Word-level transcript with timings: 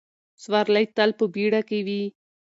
سوارلۍ 0.43 0.85
تل 0.95 1.09
په 1.19 1.25
بیړه 1.33 1.61
کې 1.69 1.79
وي. 1.87 2.03